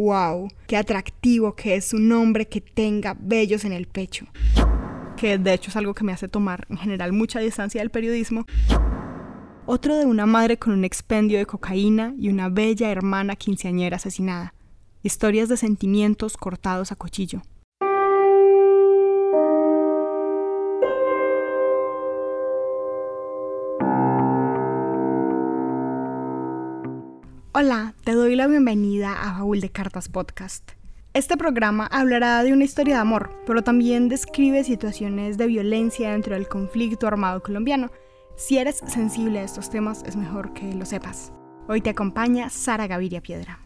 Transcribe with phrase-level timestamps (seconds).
[0.00, 4.26] wow, qué atractivo que es un hombre que tenga vellos en el pecho.
[5.18, 8.46] Que de hecho es algo que me hace tomar en general mucha distancia del periodismo.
[9.66, 14.54] Otro de una madre con un expendio de cocaína y una bella hermana quinceañera asesinada.
[15.02, 17.42] Historias de sentimientos cortados a cuchillo.
[27.62, 30.70] Hola, te doy la bienvenida a Baúl de Cartas Podcast.
[31.12, 36.36] Este programa hablará de una historia de amor, pero también describe situaciones de violencia dentro
[36.36, 37.90] del conflicto armado colombiano.
[38.34, 41.34] Si eres sensible a estos temas, es mejor que lo sepas.
[41.68, 43.58] Hoy te acompaña Sara Gaviria Piedra.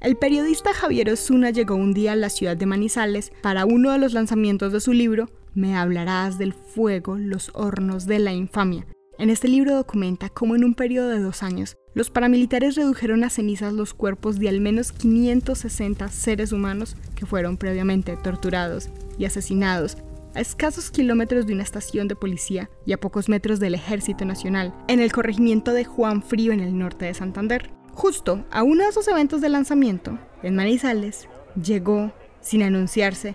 [0.00, 3.98] El periodista Javier Osuna llegó un día a la ciudad de Manizales para uno de
[3.98, 8.86] los lanzamientos de su libro me hablarás del fuego, los hornos de la infamia.
[9.18, 13.30] En este libro documenta cómo en un periodo de dos años, los paramilitares redujeron a
[13.30, 19.96] cenizas los cuerpos de al menos 560 seres humanos que fueron previamente torturados y asesinados
[20.34, 24.74] a escasos kilómetros de una estación de policía y a pocos metros del Ejército Nacional,
[24.86, 27.70] en el corregimiento de Juan Frío en el norte de Santander.
[27.94, 31.26] Justo a uno de esos eventos de lanzamiento, en Manizales,
[31.60, 33.34] llegó, sin anunciarse,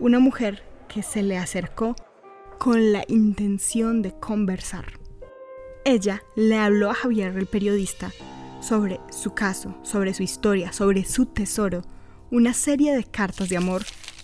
[0.00, 1.94] una mujer que se le acercó
[2.58, 5.00] con la intención de conversar.
[5.84, 8.12] Ella le habló a Javier, el periodista,
[8.60, 11.82] sobre su caso, sobre su historia, sobre su tesoro,
[12.30, 13.82] una serie de cartas de amor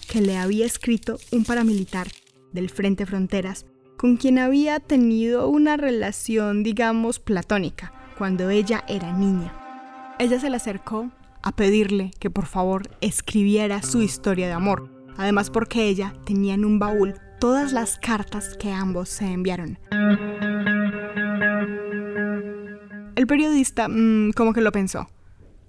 [0.09, 2.09] que le había escrito un paramilitar
[2.53, 3.65] del Frente Fronteras
[3.97, 9.55] con quien había tenido una relación, digamos, platónica, cuando ella era niña.
[10.19, 11.11] Ella se le acercó
[11.43, 16.65] a pedirle que por favor escribiera su historia de amor, además porque ella tenía en
[16.65, 19.79] un baúl todas las cartas que ambos se enviaron.
[23.15, 25.09] El periodista mm, como que lo pensó,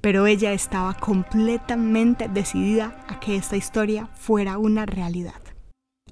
[0.02, 5.42] pero ella estaba completamente decidida a que esta historia fuera una realidad.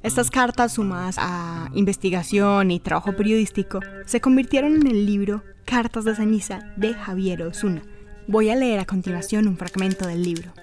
[0.01, 6.15] Estas cartas, sumadas a investigación y trabajo periodístico, se convirtieron en el libro Cartas de
[6.15, 7.81] ceniza de Javier Osuna.
[8.27, 10.53] Voy a leer a continuación un fragmento del libro.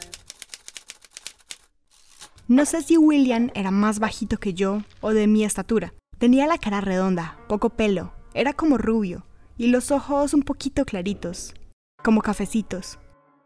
[2.48, 5.94] No sé si William era más bajito que yo o de mi estatura.
[6.18, 9.26] Tenía la cara redonda, poco pelo, era como rubio,
[9.56, 11.54] y los ojos un poquito claritos,
[12.02, 12.98] como cafecitos.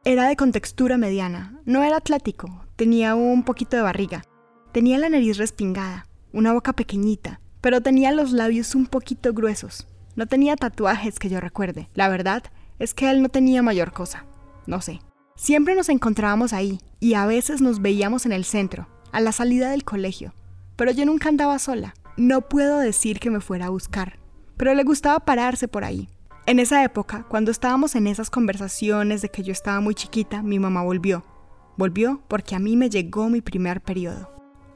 [0.05, 4.25] Era de contextura mediana, no era atlético, tenía un poquito de barriga.
[4.73, 9.87] Tenía la nariz respingada, una boca pequeñita, pero tenía los labios un poquito gruesos.
[10.15, 11.89] No tenía tatuajes que yo recuerde.
[11.95, 12.45] La verdad
[12.79, 14.25] es que él no tenía mayor cosa.
[14.67, 15.01] No sé.
[15.37, 19.71] Siempre nos encontrábamos ahí, y a veces nos veíamos en el centro, a la salida
[19.71, 20.35] del colegio,
[20.77, 21.95] pero yo nunca andaba sola.
[22.17, 24.19] No puedo decir que me fuera a buscar,
[24.57, 26.09] pero le gustaba pararse por ahí.
[26.47, 30.59] En esa época, cuando estábamos en esas conversaciones de que yo estaba muy chiquita, mi
[30.59, 31.23] mamá volvió.
[31.77, 34.33] Volvió porque a mí me llegó mi primer periodo.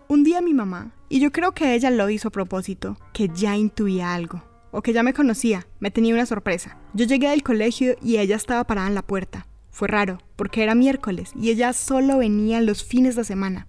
[0.09, 3.56] Un día mi mamá, y yo creo que ella lo hizo a propósito, que ya
[3.56, 4.42] intuía algo,
[4.72, 6.77] o que ya me conocía, me tenía una sorpresa.
[6.92, 9.47] Yo llegué del colegio y ella estaba parada en la puerta.
[9.81, 13.67] Fue raro, porque era miércoles y ella solo venía los fines de semana.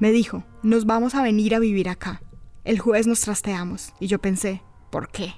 [0.00, 2.20] Me dijo, nos vamos a venir a vivir acá.
[2.64, 5.34] El jueves nos trasteamos y yo pensé, ¿por qué?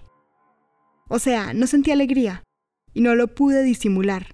[1.10, 2.42] O sea, no sentí alegría
[2.94, 4.28] y no lo pude disimular.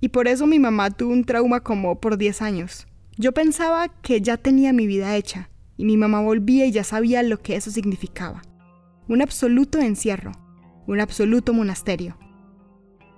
[0.00, 2.86] Y por eso mi mamá tuvo un trauma como por 10 años.
[3.18, 7.22] Yo pensaba que ya tenía mi vida hecha y mi mamá volvía y ya sabía
[7.22, 8.40] lo que eso significaba.
[9.06, 10.32] Un absoluto encierro,
[10.86, 12.16] un absoluto monasterio.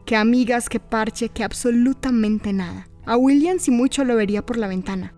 [0.05, 2.89] Que amigas, que parche, que absolutamente nada.
[3.07, 5.15] A William si mucho lo vería por la ventana.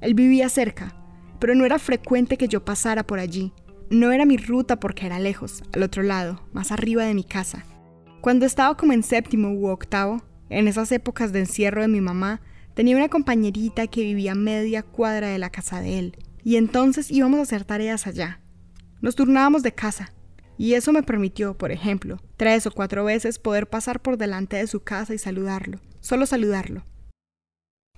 [0.00, 0.94] Él vivía cerca,
[1.38, 3.52] pero no era frecuente que yo pasara por allí.
[3.90, 7.64] No era mi ruta porque era lejos, al otro lado, más arriba de mi casa.
[8.22, 12.40] Cuando estaba como en séptimo u octavo, en esas épocas de encierro de mi mamá,
[12.72, 17.40] tenía una compañerita que vivía media cuadra de la casa de él, y entonces íbamos
[17.40, 18.40] a hacer tareas allá.
[19.02, 20.14] Nos turnábamos de casa,
[20.56, 24.66] y eso me permitió, por ejemplo, tres o cuatro veces poder pasar por delante de
[24.66, 26.82] su casa y saludarlo, solo saludarlo.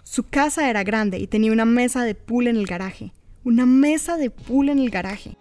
[0.04, 3.12] Su casa era grande y tenía una mesa de pool en el garaje.
[3.44, 5.36] Una mesa de pool en el garaje.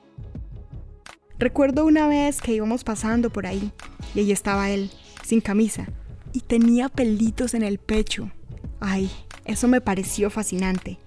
[1.38, 3.71] Recuerdo una vez que íbamos pasando por ahí
[4.15, 4.89] y ahí estaba él,
[5.23, 5.88] sin camisa,
[6.33, 8.31] y tenía pelitos en el pecho.
[8.79, 9.09] Ay,
[9.45, 10.97] eso me pareció fascinante.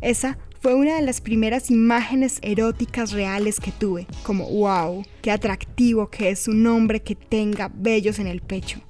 [0.00, 6.10] Esa fue una de las primeras imágenes eróticas reales que tuve, como wow, qué atractivo
[6.10, 8.80] que es un hombre que tenga vellos en el pecho.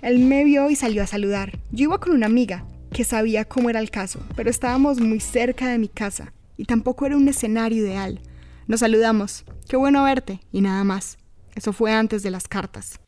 [0.00, 1.58] Él me vio y salió a saludar.
[1.70, 5.68] Yo iba con una amiga, que sabía cómo era el caso, pero estábamos muy cerca
[5.68, 8.20] de mi casa y tampoco era un escenario ideal.
[8.66, 11.18] Nos saludamos, qué bueno verte, y nada más.
[11.54, 13.00] Eso fue antes de las cartas.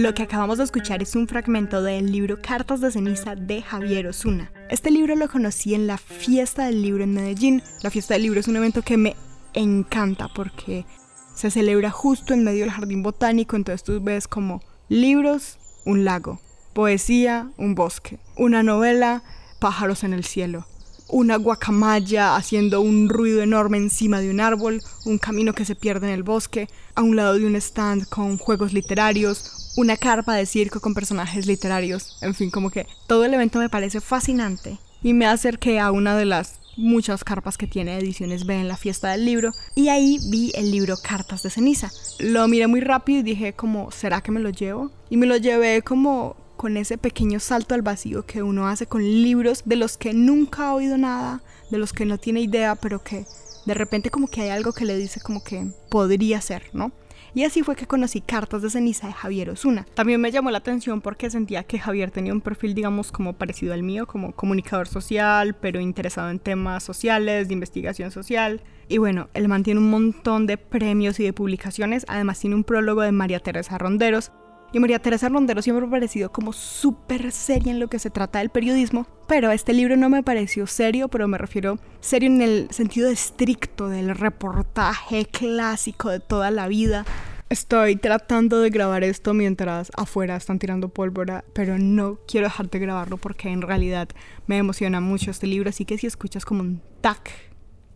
[0.00, 4.06] Lo que acabamos de escuchar es un fragmento del libro Cartas de ceniza de Javier
[4.06, 4.50] Osuna.
[4.70, 7.62] Este libro lo conocí en la fiesta del libro en Medellín.
[7.82, 9.14] La fiesta del libro es un evento que me
[9.52, 10.86] encanta porque
[11.34, 16.40] se celebra justo en medio del jardín botánico, entonces tú ves como libros, un lago,
[16.72, 19.22] poesía, un bosque, una novela,
[19.58, 20.64] pájaros en el cielo,
[21.10, 26.08] una guacamaya haciendo un ruido enorme encima de un árbol, un camino que se pierde
[26.08, 30.46] en el bosque, a un lado de un stand con juegos literarios, una carpa de
[30.46, 32.18] circo con personajes literarios.
[32.22, 36.16] En fin, como que todo el evento me parece fascinante y me acerqué a una
[36.16, 40.18] de las muchas carpas que tiene ediciones B en la fiesta del libro y ahí
[40.30, 41.90] vi el libro Cartas de ceniza.
[42.18, 44.90] Lo miré muy rápido y dije como, ¿será que me lo llevo?
[45.08, 49.02] Y me lo llevé como con ese pequeño salto al vacío que uno hace con
[49.02, 53.02] libros de los que nunca ha oído nada, de los que no tiene idea, pero
[53.02, 53.24] que
[53.64, 56.92] de repente como que hay algo que le dice como que podría ser, ¿no?
[57.32, 59.86] Y así fue que conocí Cartas de ceniza de Javier Osuna.
[59.94, 63.72] También me llamó la atención porque sentía que Javier tenía un perfil, digamos, como parecido
[63.72, 68.60] al mío, como comunicador social, pero interesado en temas sociales, de investigación social.
[68.86, 73.00] Y bueno, él mantiene un montón de premios y de publicaciones, además tiene un prólogo
[73.00, 74.30] de María Teresa Ronderos,
[74.72, 78.10] y María Teresa Rondero siempre me ha parecido como súper seria en lo que se
[78.10, 82.42] trata del periodismo, pero este libro no me pareció serio, pero me refiero serio en
[82.42, 87.04] el sentido estricto del reportaje clásico de toda la vida.
[87.48, 92.78] Estoy tratando de grabar esto mientras afuera están tirando pólvora, pero no quiero dejar de
[92.78, 94.08] grabarlo porque en realidad
[94.46, 97.28] me emociona mucho este libro, así que si escuchas como un tac,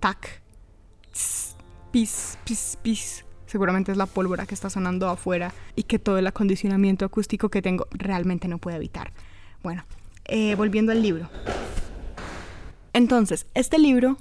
[0.01, 0.43] tac,
[1.93, 3.24] pis, pis, pis,
[3.55, 7.63] seguramente es la pólvora que está sonando afuera y que todo el acondicionamiento acústico que
[7.63, 9.13] tengo realmente no puede evitar.
[9.63, 9.85] Bueno,
[10.25, 11.31] eh, volviendo al libro.
[12.93, 14.19] Entonces, este libro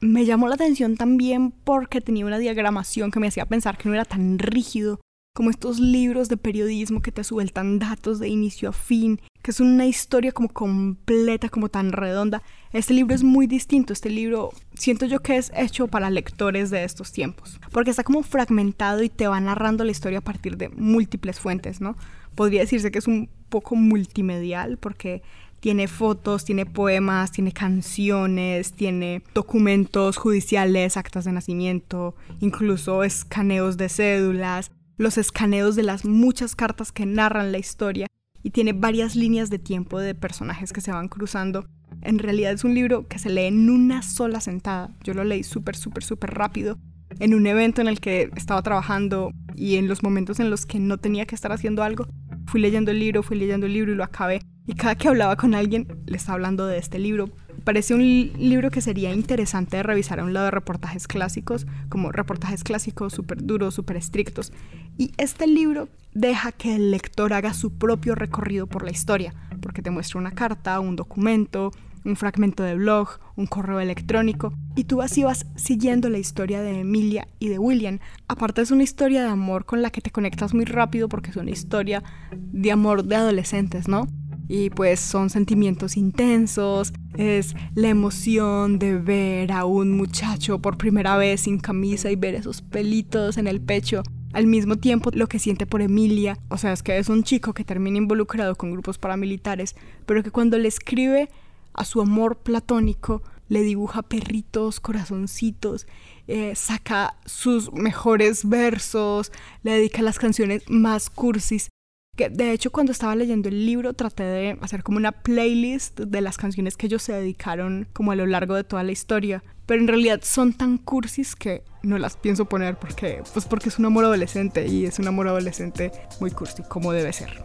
[0.00, 3.94] me llamó la atención también porque tenía una diagramación que me hacía pensar que no
[3.94, 4.98] era tan rígido
[5.34, 9.60] como estos libros de periodismo que te sueltan datos de inicio a fin, que es
[9.60, 12.42] una historia como completa, como tan redonda.
[12.72, 16.82] Este libro es muy distinto, este libro siento yo que es hecho para lectores de
[16.82, 20.68] estos tiempos, porque está como fragmentado y te va narrando la historia a partir de
[20.70, 21.96] múltiples fuentes, ¿no?
[22.34, 25.22] Podría decirse que es un poco multimedial porque
[25.60, 33.90] tiene fotos, tiene poemas, tiene canciones, tiene documentos judiciales, actas de nacimiento, incluso escaneos de
[33.90, 38.08] cédulas, los escaneos de las muchas cartas que narran la historia
[38.46, 41.66] y tiene varias líneas de tiempo de personajes que se van cruzando.
[42.00, 44.94] En realidad es un libro que se lee en una sola sentada.
[45.02, 46.78] Yo lo leí súper, súper, súper rápido
[47.18, 50.78] en un evento en el que estaba trabajando y en los momentos en los que
[50.78, 52.06] no tenía que estar haciendo algo.
[52.46, 54.38] Fui leyendo el libro, fui leyendo el libro y lo acabé.
[54.64, 57.28] Y cada que hablaba con alguien le estaba hablando de este libro
[57.66, 58.00] parece un
[58.38, 63.12] libro que sería interesante de revisar a un lado de reportajes clásicos, como reportajes clásicos
[63.12, 64.52] súper duros, súper estrictos.
[64.96, 69.82] Y este libro deja que el lector haga su propio recorrido por la historia, porque
[69.82, 71.72] te muestra una carta, un documento,
[72.04, 76.78] un fragmento de blog, un correo electrónico, y tú así vas siguiendo la historia de
[76.82, 77.98] Emilia y de William.
[78.28, 81.36] Aparte es una historia de amor con la que te conectas muy rápido porque es
[81.36, 84.06] una historia de amor de adolescentes, ¿no?
[84.48, 91.16] y pues son sentimientos intensos, es la emoción de ver a un muchacho por primera
[91.16, 94.02] vez sin camisa y ver esos pelitos en el pecho.
[94.32, 97.54] Al mismo tiempo, lo que siente por Emilia, o sea, es que es un chico
[97.54, 101.30] que termina involucrado con grupos paramilitares, pero que cuando le escribe
[101.72, 105.86] a su amor platónico, le dibuja perritos, corazoncitos,
[106.26, 109.30] eh, saca sus mejores versos,
[109.62, 111.68] le dedica las canciones más cursis
[112.16, 116.20] que de hecho cuando estaba leyendo el libro traté de hacer como una playlist de
[116.22, 119.80] las canciones que ellos se dedicaron como a lo largo de toda la historia, pero
[119.80, 123.84] en realidad son tan cursis que no las pienso poner porque pues porque es un
[123.84, 127.44] amor adolescente y es un amor adolescente muy cursi como debe ser.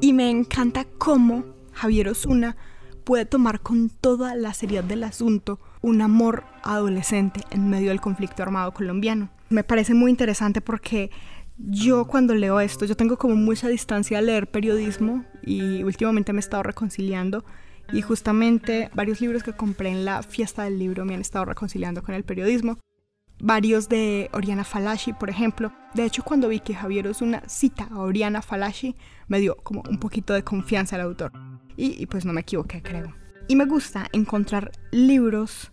[0.00, 2.56] Y me encanta cómo Javier Osuna
[3.04, 8.42] puede tomar con toda la seriedad del asunto un amor adolescente en medio del conflicto
[8.42, 11.10] armado colombiano me parece muy interesante porque
[11.58, 16.38] yo cuando leo esto, yo tengo como mucha distancia a leer periodismo y últimamente me
[16.38, 17.44] he estado reconciliando
[17.92, 22.02] y justamente varios libros que compré en la fiesta del libro me han estado reconciliando
[22.02, 22.78] con el periodismo.
[23.40, 25.72] Varios de Oriana Falashi, por ejemplo.
[25.94, 28.96] De hecho, cuando vi que Javier una cita a Oriana Falashi,
[29.28, 31.32] me dio como un poquito de confianza al autor.
[31.76, 33.14] Y, y pues no me equivoqué, creo.
[33.46, 35.70] Y me gusta encontrar libros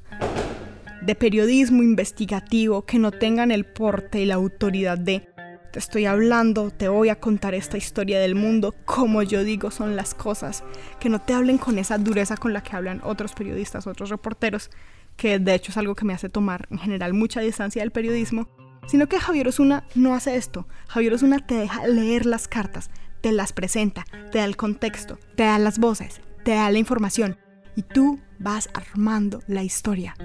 [1.01, 5.27] de periodismo investigativo que no tengan el porte y la autoridad de
[5.75, 9.97] te estoy hablando, te voy a contar esta historia del mundo como yo digo son
[9.97, 10.63] las cosas,
[11.01, 14.71] que no te hablen con esa dureza con la que hablan otros periodistas, otros reporteros,
[15.17, 18.47] que de hecho es algo que me hace tomar en general mucha distancia del periodismo,
[18.87, 20.65] sino que Javier Osuna no hace esto.
[20.87, 25.43] Javier Osuna te deja leer las cartas, te las presenta, te da el contexto, te
[25.43, 27.37] da las voces, te da la información
[27.75, 30.15] y tú vas armando la historia.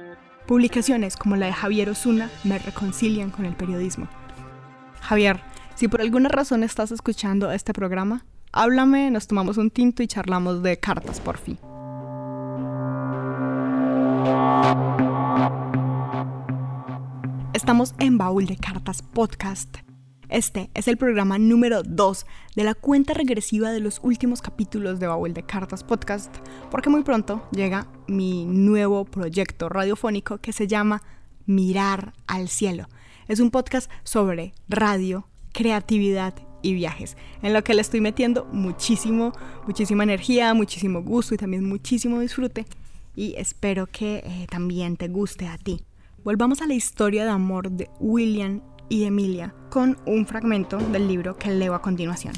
[0.50, 4.08] Publicaciones como la de Javier Osuna me reconcilian con el periodismo.
[5.00, 5.40] Javier,
[5.76, 10.60] si por alguna razón estás escuchando este programa, háblame, nos tomamos un tinto y charlamos
[10.64, 11.56] de cartas por fin.
[17.52, 19.76] Estamos en Baúl de Cartas Podcast.
[20.30, 25.08] Este es el programa número 2 de la cuenta regresiva de los últimos capítulos de
[25.08, 26.32] Baúl de Cartas Podcast,
[26.70, 31.02] porque muy pronto llega mi nuevo proyecto radiofónico que se llama
[31.46, 32.86] Mirar al Cielo.
[33.26, 39.32] Es un podcast sobre radio, creatividad y viajes, en lo que le estoy metiendo muchísimo,
[39.66, 42.66] muchísima energía, muchísimo gusto y también muchísimo disfrute
[43.16, 45.80] y espero que eh, también te guste a ti.
[46.22, 48.60] Volvamos a la historia de amor de William
[48.90, 52.34] y Emilia con un fragmento del libro que leo a continuación.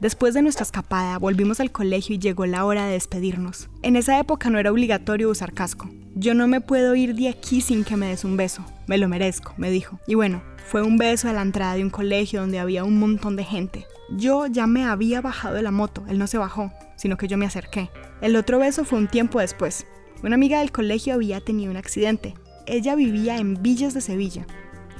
[0.00, 3.68] Después de nuestra escapada, volvimos al colegio y llegó la hora de despedirnos.
[3.82, 5.90] En esa época no era obligatorio usar casco.
[6.14, 8.64] Yo no me puedo ir de aquí sin que me des un beso.
[8.86, 9.98] Me lo merezco, me dijo.
[10.06, 13.36] Y bueno, fue un beso a la entrada de un colegio donde había un montón
[13.36, 13.86] de gente.
[14.10, 17.38] Yo ya me había bajado de la moto, él no se bajó, sino que yo
[17.38, 17.90] me acerqué.
[18.20, 19.86] El otro beso fue un tiempo después.
[20.24, 22.32] Una amiga del colegio había tenido un accidente.
[22.64, 24.46] Ella vivía en Villas de Sevilla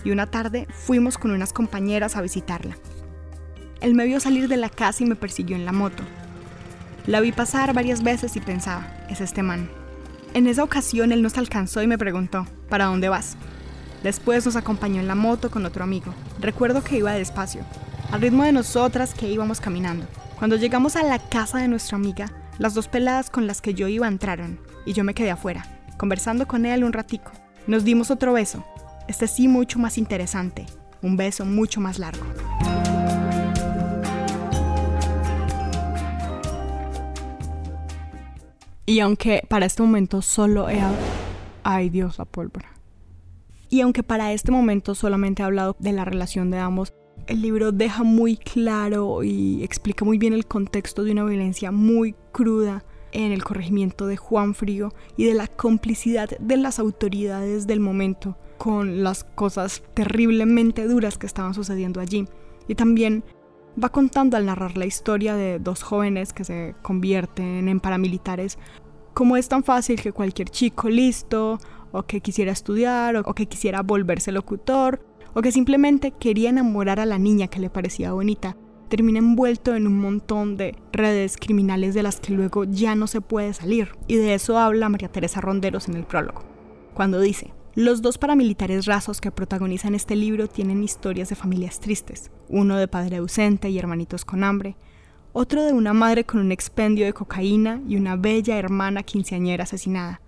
[0.04, 2.76] y una tarde fuimos con unas compañeras a visitarla.
[3.80, 6.02] Él me vio salir de la casa y me persiguió en la moto.
[7.06, 9.70] La vi pasar varias veces y pensaba, es este man.
[10.34, 13.38] En esa ocasión él nos alcanzó y me preguntó, ¿para dónde vas?
[14.02, 16.12] Después nos acompañó en la moto con otro amigo.
[16.38, 17.62] Recuerdo que iba despacio,
[18.12, 20.06] al ritmo de nosotras que íbamos caminando.
[20.38, 23.88] Cuando llegamos a la casa de nuestra amiga, las dos peladas con las que yo
[23.88, 27.32] iba entraron y yo me quedé afuera, conversando con él un ratico.
[27.66, 28.64] Nos dimos otro beso,
[29.08, 30.66] este sí mucho más interesante,
[31.02, 32.24] un beso mucho más largo.
[38.86, 41.04] Y aunque para este momento solo he hablado...
[41.62, 42.68] Ay Dios, la pólvora.
[43.70, 46.92] Y aunque para este momento solamente he hablado de la relación de ambos,
[47.26, 52.14] el libro deja muy claro y explica muy bien el contexto de una violencia muy
[52.32, 57.80] cruda en el corregimiento de Juan Frío y de la complicidad de las autoridades del
[57.80, 62.26] momento con las cosas terriblemente duras que estaban sucediendo allí.
[62.68, 63.24] Y también
[63.82, 68.58] va contando al narrar la historia de dos jóvenes que se convierten en paramilitares,
[69.14, 71.58] como es tan fácil que cualquier chico listo,
[71.92, 75.00] o que quisiera estudiar, o que quisiera volverse locutor,
[75.34, 78.56] o que simplemente quería enamorar a la niña que le parecía bonita,
[78.88, 83.20] termina envuelto en un montón de redes criminales de las que luego ya no se
[83.20, 83.90] puede salir.
[84.06, 86.42] Y de eso habla María Teresa Ronderos en el prólogo,
[86.94, 92.30] cuando dice, los dos paramilitares rasos que protagonizan este libro tienen historias de familias tristes,
[92.48, 94.76] uno de padre ausente y hermanitos con hambre,
[95.32, 100.20] otro de una madre con un expendio de cocaína y una bella hermana quinceañera asesinada.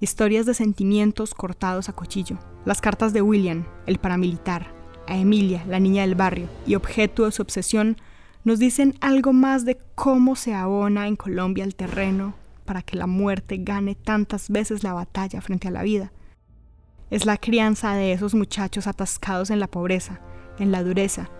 [0.00, 2.38] Historias de sentimientos cortados a cuchillo.
[2.64, 4.74] Las cartas de William, el paramilitar,
[5.06, 7.96] a Emilia, la niña del barrio, y objeto de su obsesión,
[8.44, 12.34] nos dicen algo más de cómo se abona en Colombia el terreno
[12.64, 16.12] para que la muerte gane tantas veces la batalla frente a la vida.
[17.10, 20.20] Es la crianza de esos muchachos atascados en la pobreza,
[20.58, 21.30] en la dureza,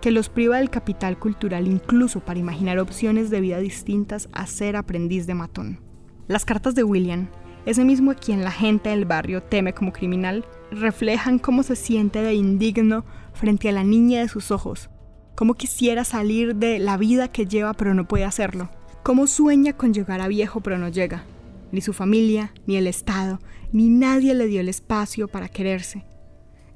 [0.00, 4.76] que los priva del capital cultural incluso para imaginar opciones de vida distintas a ser
[4.76, 5.80] aprendiz de matón.
[6.28, 7.28] Las cartas de William,
[7.68, 12.22] ese mismo a quien la gente del barrio teme como criminal, reflejan cómo se siente
[12.22, 14.88] de indigno frente a la niña de sus ojos,
[15.34, 18.70] cómo quisiera salir de la vida que lleva pero no puede hacerlo,
[19.02, 21.24] cómo sueña con llegar a viejo pero no llega.
[21.70, 23.38] Ni su familia, ni el Estado,
[23.70, 26.06] ni nadie le dio el espacio para quererse.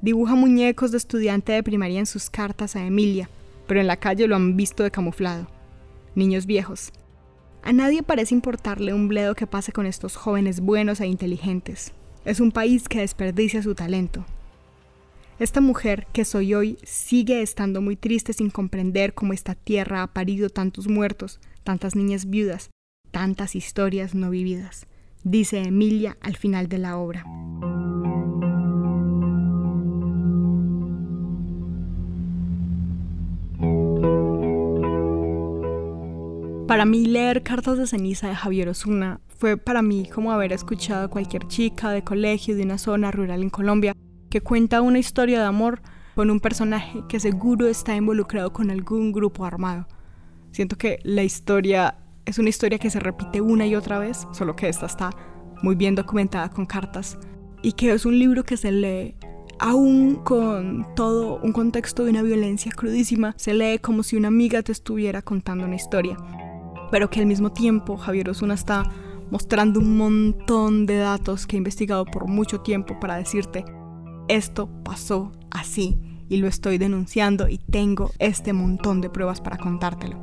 [0.03, 3.31] Dibuja muñecos de estudiante de primaria en sus cartas a Emilia,
[3.65, 5.47] pero en la calle lo han visto de camuflado.
[6.13, 6.91] Niños viejos.
[7.65, 11.93] A nadie parece importarle un bledo que pase con estos jóvenes buenos e inteligentes.
[12.25, 14.25] Es un país que desperdicia su talento.
[15.39, 20.07] Esta mujer que soy hoy sigue estando muy triste sin comprender cómo esta tierra ha
[20.07, 22.69] parido tantos muertos, tantas niñas viudas,
[23.11, 24.85] tantas historias no vividas,
[25.23, 27.25] dice Emilia al final de la obra.
[36.73, 41.05] Para mí leer Cartas de ceniza de Javier Osuna fue para mí como haber escuchado
[41.05, 43.95] a cualquier chica de colegio de una zona rural en Colombia
[44.31, 45.83] que cuenta una historia de amor
[46.15, 49.87] con un personaje que seguro está involucrado con algún grupo armado.
[50.49, 54.55] Siento que la historia es una historia que se repite una y otra vez, solo
[54.55, 55.11] que esta está
[55.61, 57.19] muy bien documentada con cartas
[57.61, 59.13] y que es un libro que se lee
[59.59, 64.63] aún con todo un contexto de una violencia crudísima, se lee como si una amiga
[64.63, 66.17] te estuviera contando una historia,
[66.93, 68.83] pero que al mismo tiempo Javier Osuna está
[69.31, 73.65] mostrando un montón de datos que he investigado por mucho tiempo para decirte,
[74.27, 80.21] esto pasó así y lo estoy denunciando y tengo este montón de pruebas para contártelo.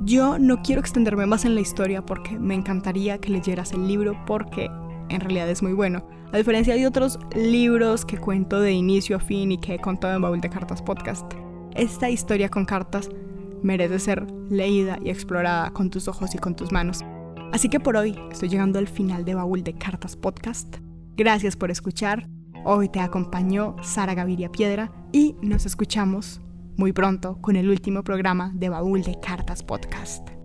[0.00, 4.20] Yo no quiero extenderme más en la historia porque me encantaría que leyeras el libro
[4.26, 4.68] porque
[5.10, 6.08] en realidad es muy bueno.
[6.32, 10.16] A diferencia de otros libros que cuento de inicio a fin y que he contado
[10.16, 11.32] en Baúl de Cartas Podcast,
[11.76, 13.10] esta historia con cartas
[13.62, 17.04] merece ser leída y explorada con tus ojos y con tus manos.
[17.52, 20.76] Así que por hoy estoy llegando al final de Baúl de Cartas Podcast.
[21.16, 22.28] Gracias por escuchar.
[22.64, 26.40] Hoy te acompañó Sara Gaviria Piedra y nos escuchamos
[26.76, 30.35] muy pronto con el último programa de Baúl de Cartas Podcast.